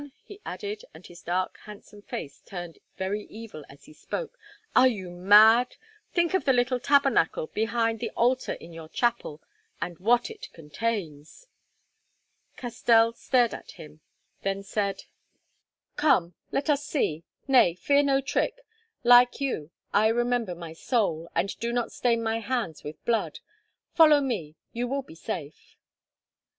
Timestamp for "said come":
14.63-16.33